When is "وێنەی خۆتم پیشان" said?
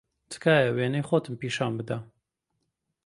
0.75-1.73